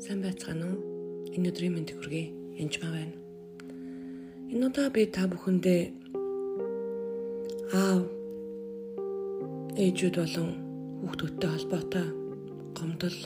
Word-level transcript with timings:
Сайн 0.00 0.22
байцгаана 0.24 0.64
уу? 0.64 0.80
Энэ 1.36 1.52
өдрийн 1.52 1.76
мэндийг 1.76 2.00
хүргэе. 2.00 2.32
Янжмаа 2.56 2.88
байна. 2.96 3.16
Энэ 4.48 4.64
удаа 4.72 4.88
би 4.88 5.04
та 5.04 5.28
бүхэндээ 5.28 5.82
аав 7.76 8.08
ээжүүд 9.76 10.16
болон 10.16 10.50
хүүхдүүдтэй 11.04 11.50
холбоотой 11.52 12.06
гомдол 12.72 13.18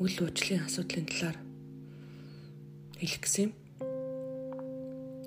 үл 0.00 0.16
уучлалын 0.24 0.64
асуудлын 0.64 1.04
талаар 1.04 1.36
хэлэх 2.96 3.20
гэсэн 3.20 3.44
юм. 3.44 3.52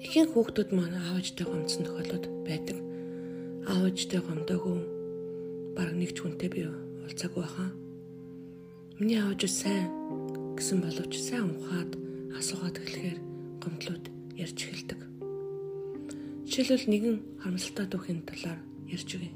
Ихэнх 0.01 0.33
хүүхдүүд 0.33 0.69
маань 0.73 0.97
аав 0.97 1.21
ээжтэй 1.21 1.45
гомдсон 1.45 1.85
тохиолдод 1.85 2.25
байдаг. 2.49 2.77
Аав 3.69 3.93
ээжтэй 3.93 4.25
гомдоогүй 4.25 4.77
баг 5.77 5.89
нэг 5.93 6.17
ч 6.17 6.25
хүнтэй 6.25 6.49
би 6.49 6.65
уулзаагүй 6.65 7.45
хаа. 7.45 7.69
Миний 8.97 9.21
аав 9.21 9.37
ээж 9.37 9.45
сайн 9.45 10.00
гэсэн 10.57 10.79
боловч 10.83 11.13
сайн 11.19 11.51
ухаад 11.55 11.91
асуугаад 12.35 12.75
эхлэхээр 12.81 13.19
гомдлууд 13.63 14.05
ярьж 14.35 14.59
эхэлдэг. 14.65 14.99
Жишээлбэл 16.47 16.91
нэгэн 16.91 17.17
харамсалтай 17.39 17.85
дүүхийн 17.87 18.21
талаар 18.27 18.59
ярьж 18.91 19.09
өгье. 19.15 19.31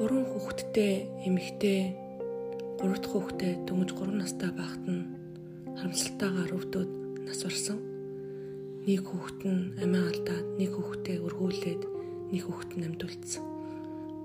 Гурван 0.00 0.24
хүүхэдтэй 0.32 0.92
эмэгтэй 1.28 1.80
гурав 2.80 2.98
дахь 3.04 3.12
хүүхдээ 3.12 3.52
дөнгөж 3.68 3.90
3 3.92 4.16
настай 4.16 4.50
байхад 4.56 4.84
нь 4.88 5.04
харамсалтайгаар 5.76 6.56
өвдөд 6.56 6.90
нас 7.28 7.44
барсан. 7.44 7.78
Нэг 8.88 9.04
хүүхэд 9.04 9.40
нь 9.44 9.60
амиа 9.84 10.08
алдаад, 10.08 10.46
нэг 10.56 10.72
хүүхдээ 10.72 11.16
өргүүлээд, 11.20 11.82
нэг 12.32 12.42
хүүхэд 12.48 12.72
нь 12.80 12.86
амьд 12.88 13.04
үлдсэн. 13.04 13.44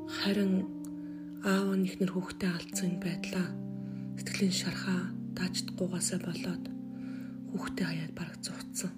Харин 0.07 0.53
аав 1.45 1.77
нь 1.77 1.85
ихнэр 1.85 2.09
хүүхдээ 2.13 2.51
алдсан 2.57 2.91
байдлаа 3.05 3.47
сэтгэлийн 4.17 4.55
шархаа 4.61 5.01
дааждахгүйгаасаа 5.37 6.19
болоод 6.25 6.63
хүүхдээ 7.53 7.85
хаяад 7.85 8.13
бараг 8.17 8.37
зурцсан. 8.41 8.91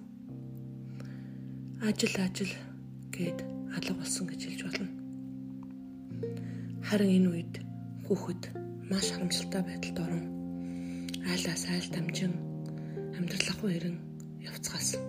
Ажил 1.84 2.16
ажил 2.24 2.54
гэд 3.12 3.38
алга 3.76 3.94
болсон 4.00 4.24
гэж 4.32 4.40
хэлж 4.48 4.60
болно. 4.64 4.88
Харин 6.88 7.12
энэ 7.16 7.28
үед 7.32 7.54
хүүхэд 8.08 8.42
маш 8.88 9.06
харамсалтай 9.12 9.62
байдалд 9.68 9.98
орон 10.04 10.24
айлаас 11.28 11.62
айл 11.68 11.88
дамжин 11.92 12.32
амьдралахгүй 13.12 13.70
хэрэн 13.76 13.96
явцгаасан. 14.48 15.04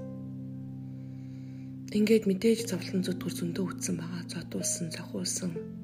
Ингээд 1.95 2.27
мэдээж 2.27 2.59
зовлон 2.67 3.01
зүтгэр 3.07 3.33
зөндөө 3.39 3.65
үтсэн 3.71 3.95
байгаа, 3.97 4.23
зодуулсан, 4.27 4.87
захиулсан 4.91 5.78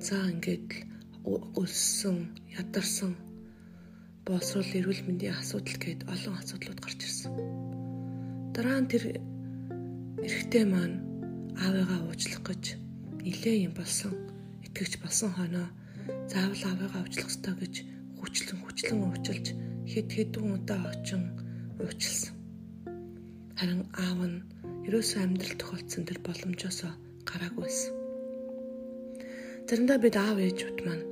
За 0.00 0.16
ингээд 0.32 0.88
өлссөн, 1.28 2.32
ядарсан 2.56 3.12
боловсрол 4.24 4.72
эрүүл 4.80 5.04
мэндийн 5.04 5.36
асуудал 5.36 5.76
гээд 5.76 6.08
олон 6.08 6.40
асуудлууд 6.40 6.80
гарч 6.80 7.00
ирсэн. 7.04 7.36
Дараа 8.56 8.80
нь 8.80 8.88
тэр 8.88 9.20
эрэгтэй 10.24 10.64
маань 10.64 11.04
аавыгаа 11.60 12.00
уучлах 12.08 12.40
гэж 12.48 12.80
нилээ 13.20 13.68
юм 13.68 13.76
болсон. 13.76 14.16
Итгэж 14.64 15.04
болсон 15.04 15.36
хойноо 15.36 15.68
заавал 16.32 16.64
аавыгаа 16.64 17.04
уучлах 17.04 17.28
ёстой 17.28 17.54
гэж 17.60 17.74
хүчлэн 18.24 18.58
хүчлэн 18.64 19.00
уучлж 19.04 19.46
хэд 19.84 20.08
хэдэн 20.16 20.46
удаа 20.56 20.80
очин 20.88 21.28
уучлсан. 21.76 22.32
Харин 23.52 23.84
аав 23.92 24.20
нь 24.24 24.40
ерөөсөө 24.88 25.20
амьдрал 25.28 25.60
тохиолдсон 25.60 26.08
тэр 26.08 26.18
боломжоос 26.24 26.88
гараагүйсэн. 27.28 27.99
Заримдаа 29.70 30.02
бид 30.02 30.18
аав 30.18 30.34
ээжүүд 30.42 30.78
маань 30.82 31.06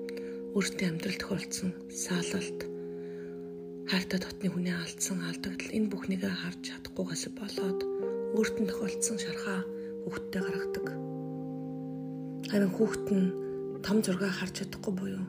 өөрсдийн 0.58 0.98
амьдрал 0.98 1.14
тохиолдсон 1.22 1.70
саалалт 1.94 2.66
хайртай 3.86 4.18
дотны 4.18 4.50
хүнээ 4.50 4.74
алдсан 4.82 5.22
алдагдал 5.22 5.76
энэ 5.78 5.90
бүхнийг 5.94 6.26
харж 6.26 6.66
чадахгүйгээс 6.66 7.24
болоод 7.38 7.80
өөрт 8.34 8.56
нь 8.58 8.66
тохиолдсон 8.66 9.16
шархаа 9.22 9.62
хүүхдтэй 10.02 10.42
гаргадаг. 10.42 10.86
Харин 12.50 12.72
хүүхд 12.74 13.06
нь 13.14 13.26
том 13.86 14.02
зургаа 14.02 14.32
харж 14.34 14.54
чадахгүй 14.58 14.94
буюу 14.98 15.26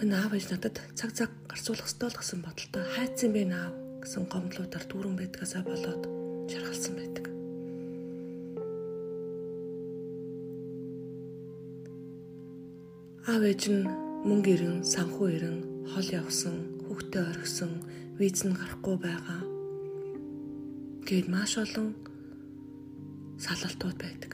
энэ 0.00 0.16
аав 0.16 0.32
ээж 0.32 0.56
надад 0.56 0.80
цаг 0.96 1.12
цаг 1.12 1.28
гарцуулах 1.44 1.92
ёстой 1.92 2.08
л 2.08 2.16
гэсэн 2.16 2.40
бодолтой 2.40 2.84
хайцсан 2.96 3.30
бэ 3.36 3.52
наав 3.52 3.76
гэсэн 4.00 4.24
гомдлуудаар 4.32 4.84
дүүрэн 4.88 5.16
байдгаасаа 5.20 5.60
болоод 5.60 6.02
шархалсан 6.48 6.94
байдаг. 6.96 7.15
Аав 13.26 13.42
ээж 13.42 13.62
нь 13.74 13.82
мөнгө 14.22 14.54
ирэн, 14.54 14.76
санхүү 14.86 15.28
ирэн, 15.34 15.58
хол 15.90 16.08
явсан, 16.14 16.78
хүүхдээ 16.86 17.24
орхисон, 17.26 17.72
виз 18.22 18.46
нь 18.46 18.54
гарахгүй 18.54 18.96
байгаа. 19.02 19.42
Гээд 21.02 21.26
маш 21.26 21.58
олон 21.58 21.98
салалтууд 23.42 23.98
байдаг. 23.98 24.32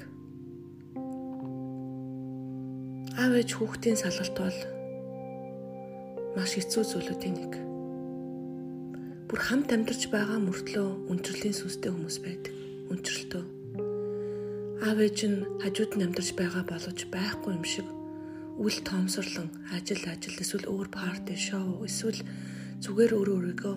Аав 3.16 3.32
ээж 3.32 3.50
хүүхдийн 3.56 3.96
салалт 3.96 4.36
бол 4.36 4.60
маш 6.36 6.52
хэцүү 6.52 6.84
зүйлүүдийн 6.84 7.36
нэг. 7.40 7.52
Бүр 9.24 9.40
хамт 9.40 9.72
амьдарч 9.72 10.12
байгаа 10.12 10.36
мөртлөө 10.36 11.08
өнчрлийн 11.08 11.56
сүнстэй 11.56 11.88
хүмүүс 11.88 12.20
байдаг. 12.20 12.52
Өнчрөлтөө. 12.92 13.44
Аав 14.84 14.98
ээж 15.00 15.18
нь 15.32 15.48
хажууд 15.64 15.96
нь 15.96 16.04
амьдарч 16.04 16.36
байгаа 16.36 16.68
боловч 16.68 17.08
байхгүй 17.08 17.56
юм 17.56 17.64
шиг 17.64 17.88
үл 18.58 18.76
тоомсорлон 18.84 19.48
ажил 19.72 20.02
ажил 20.08 20.36
эсвэл 20.36 20.66
өөр 20.68 20.88
парти 20.92 21.36
шоу 21.36 21.84
эсвэл 21.88 22.20
зүгээр 22.82 23.12
өөрөө 23.16 23.36
өөрийгөө 23.38 23.76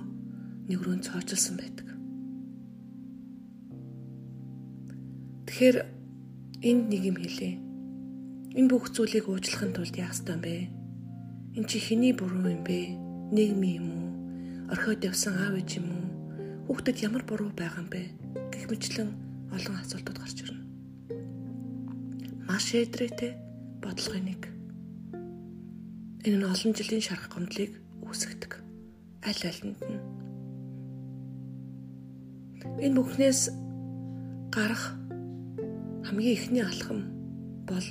нэг 0.70 0.80
рүү 0.82 0.96
цоочилсан 1.06 1.56
байдаг. 1.62 1.88
Тэгэхээр 5.48 5.78
энд 6.66 6.84
нэг 6.90 7.02
юм 7.06 7.18
хэлээ. 7.22 7.56
Энэ 8.58 8.70
бүх 8.72 8.90
зүйлийг 8.92 9.30
уучлахын 9.30 9.72
тулд 9.78 9.96
яах 9.96 10.18
ёстой 10.18 10.38
бэ? 10.42 10.68
Энд 11.56 11.68
чи 11.70 11.80
хэний 11.80 12.12
буруу 12.18 12.50
юм 12.50 12.64
бэ? 12.66 12.98
Нийгмийн 13.32 13.80
юм 13.80 13.88
уу? 13.94 14.10
Орхиод 14.74 15.06
явсан 15.06 15.38
аав 15.38 15.56
ээж 15.56 15.80
юм 15.80 15.88
уу? 15.94 16.06
Хүүхдэд 16.68 17.04
ямар 17.06 17.24
буруу 17.24 17.54
байгаа 17.54 17.86
юм 17.86 17.90
бэ? 17.94 18.04
гэх 18.52 18.72
мэтлэн 18.72 19.10
олон 19.52 19.76
асуултууд 19.78 20.18
гарч 20.20 20.38
ирнэ. 20.42 20.64
Маш 22.48 22.74
эдрээтэй 22.74 23.38
бодлогын 23.84 24.26
нэг 24.26 24.42
Энэ 26.26 26.42
нь 26.42 26.50
олон 26.50 26.74
жилийн 26.74 27.06
шарх 27.06 27.30
гомдлыг 27.30 27.78
үүсгдэг. 28.02 28.58
Аль 29.30 29.44
алинд 29.46 29.78
нь. 29.86 30.02
Энэ 32.82 32.98
бүхнээс 32.98 33.54
гарах 34.50 34.98
хамгийн 36.02 36.34
ихний 36.34 36.66
алхам 36.66 37.14
бол 37.70 37.88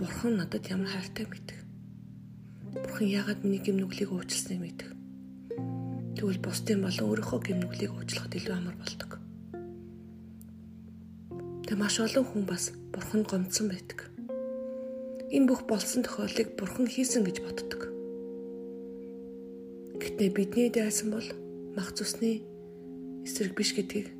Бурхан 0.00 0.40
надад 0.40 0.64
ямар 0.72 0.88
хайртай 0.88 1.28
мэдэх. 1.28 1.60
Бурхан 2.72 3.12
яагаад 3.20 3.44
миний 3.44 3.60
гимнүглийг 3.60 4.08
уучлсныг 4.16 4.56
мэдэх. 4.56 4.88
Тэгвэл 6.16 6.40
бусдын 6.40 6.80
болон 6.80 7.04
өөрийнхөө 7.04 7.40
гимнүглийг 7.52 7.92
уучлахад 7.92 8.32
илүү 8.32 8.54
амар 8.56 8.76
болдог. 8.80 9.20
Тэг 11.68 11.76
маш 11.76 12.00
олон 12.00 12.24
хүн 12.24 12.48
бас 12.48 12.72
Бурханд 12.96 13.28
гомдсон 13.28 13.68
байдаг 13.68 14.11
энэ 15.32 15.48
бүх 15.48 15.64
болсон 15.64 16.04
тохиолдлыг 16.04 16.60
бурхан 16.60 16.84
хийсэн 16.84 17.24
гэж 17.24 17.40
боддог. 17.40 17.88
Гэтэ 19.96 20.28
бидний 20.28 20.68
дайсан 20.68 21.08
бол 21.08 21.24
мах 21.72 21.96
цусны 21.96 22.44
эсрэг 23.24 23.56
биш 23.56 23.72
гэдгийг 23.72 24.12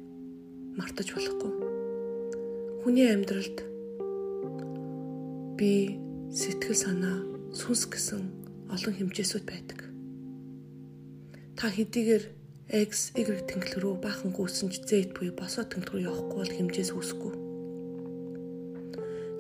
мартаж 0.73 1.13
болохгүй. 1.13 1.53
Хүний 2.81 3.13
амьдралд 3.13 3.59
би 5.61 6.01
сэтгэл 6.33 6.81
санаа, 6.81 7.21
сүнс 7.53 7.93
гэсэн 7.93 8.23
олон 8.73 8.95
хэмжээсүүд 8.97 9.45
байдаг. 9.45 9.85
Та 11.61 11.69
хэдийгээр 11.69 12.25
X, 12.73 13.13
Y 13.13 13.29
тэнглэл 13.29 13.85
рүү 13.85 13.95
баахан 14.01 14.33
гүйсэн 14.33 14.73
ч 14.73 14.81
Z 14.89 15.13
буюу 15.13 15.37
босоо 15.37 15.69
тэнглэл 15.69 15.93
рүү 15.93 16.09
явахгүй 16.09 16.39
бол 16.41 16.57
хэмжээс 16.57 16.97
үүсэхгүй 16.97 17.42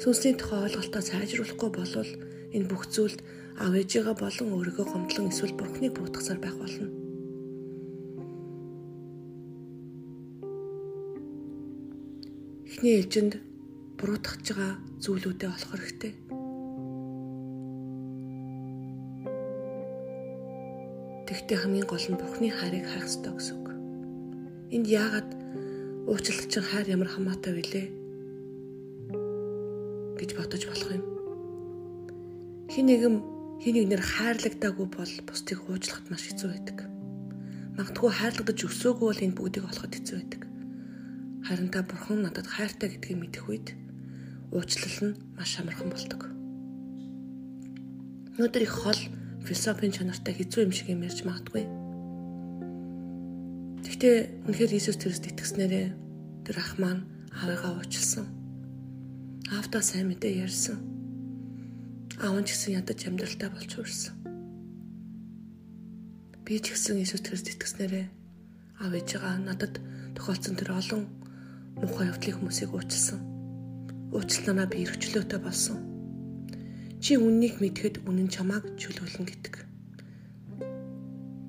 Сүнсний 0.03 0.35
тухай 0.35 0.67
ойлголтоо 0.67 0.99
сайжруулахгүй 0.99 1.71
болвол 1.71 2.11
энэ 2.51 2.67
бүх 2.67 2.91
зүйлд 2.91 3.23
аав 3.63 3.79
ээжигээ 3.79 4.19
болон 4.19 4.49
өөрийгөө 4.51 4.87
гомдлон 4.91 5.31
эсвэл 5.31 5.55
бурхныг 5.55 5.95
буутгасаар 5.95 6.43
байх 6.43 6.59
болно. 6.59 6.91
Эхний 12.67 12.99
ээлжинд 12.99 13.39
буруутгаж 13.95 14.43
байгаа 14.43 14.75
зүйлүүдээ 15.07 15.51
олох 15.55 15.71
хэрэгтэй. 15.71 16.13
Тэгтээ 21.31 21.59
хамгийн 21.63 21.87
гол 21.87 22.07
нь 22.11 22.19
Бурхны 22.19 22.51
хайрыг 22.51 22.91
хайх 22.91 23.07
ёстой 23.07 23.39
гэсэн 23.39 23.55
үг. 23.55 23.69
Энд 24.75 24.87
яагаад 24.91 25.31
уучлалчин 26.11 26.65
хайр 26.67 26.91
ямар 26.91 27.07
хамаатай 27.07 27.55
вүлээ? 27.55 28.02
Гэж 30.23 30.31
бодож 30.39 30.63
болох 30.71 30.91
юм. 30.95 31.05
Хин 32.71 32.87
нэгэн 32.87 33.17
хин 33.59 33.75
нэгнэр 33.75 34.03
хайрлагдаагүй 34.03 34.87
бол 34.87 35.15
бусдыг 35.27 35.59
уучлахад 35.67 36.07
маш 36.11 36.23
хэцүү 36.31 36.49
байдаг. 36.51 36.79
Магадгүй 37.75 38.11
хайрлагдаж 38.11 38.59
өсөөгүй 38.63 39.07
бол 39.11 39.25
энэ 39.27 39.37
бүгдийг 39.39 39.67
олоход 39.67 39.93
хэцүү 39.99 40.17
байдаг. 40.19 40.43
Харин 41.47 41.71
та 41.75 41.83
бурхан 41.83 42.23
надад 42.23 42.47
хайртай 42.47 42.89
гэдгийг 42.91 43.19
мэдэх 43.19 43.45
үед 43.51 43.69
уучлал 44.55 44.99
нь 45.11 45.19
маш 45.35 45.59
амархан 45.59 45.91
болдог. 45.91 46.31
Өнөөдөр 48.39 48.63
их 48.63 48.75
хол 48.75 49.01
философийн 49.47 49.93
чанартай 49.95 50.35
хэцүү 50.39 50.67
юм 50.67 50.73
шиг 50.73 50.89
юм 50.95 51.03
ярьж 51.03 51.27
магадгүй. 51.27 51.67
Гэхдээ 53.85 54.17
үнэхээр 54.47 54.73
Иесус 54.75 54.99
Христ 55.03 55.27
итгэснээрээ 55.27 55.87
тэр 56.47 56.57
ах 56.59 56.79
маань 56.79 57.07
аавыгаа 57.31 57.79
уучлсан. 57.79 58.42
Аавтаа 59.53 59.83
сайн 59.85 60.09
мэдээ 60.09 60.43
ярьсан. 60.47 60.81
Аав 62.25 62.37
нь 62.41 62.47
ч 62.49 62.57
гэсэн 62.57 62.77
ядаж 62.81 62.99
амьдралтай 63.05 63.49
болж 63.53 63.71
хүрсэн. 63.77 64.15
Би 66.45 66.57
ч 66.59 66.73
гэсэн 66.73 66.97
Иесус 66.97 67.23
Христ 67.23 67.53
итгэснээрээ 67.53 68.07
аав 68.81 68.93
ээжигаа 68.97 69.37
надад 69.37 69.77
тохиолдсон 70.17 70.57
тэр 70.57 70.73
олон 70.81 71.03
муухай 71.77 72.09
явдлын 72.09 72.37
хүмүүсийг 72.41 72.73
уучлсан. 72.73 73.21
Уучлалнаа 74.17 74.67
би 74.69 74.83
эргчлөөтэй 74.89 75.41
болсон 75.41 75.93
Чи 77.03 77.19
үннийг 77.19 77.59
мэдхэд 77.59 78.07
үнэн 78.07 78.31
чамааг 78.31 78.79
чөлөөлнө 78.79 79.27
гэдэг. 79.27 79.55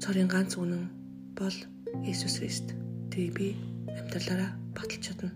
Цорын 0.02 0.26
ганц 0.26 0.58
үнэн 0.58 0.90
бол 1.38 1.54
Иесус 2.02 2.42
Христ. 2.42 2.74
Тэрийг 3.14 3.34
би 3.38 3.48
амьдралаараа 3.86 4.50
баталж 4.74 5.14
чадна. 5.14 5.30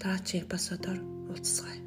Дараагийн 0.00 0.44
эпизодоор 0.44 0.98
уулзцгаая. 1.30 1.85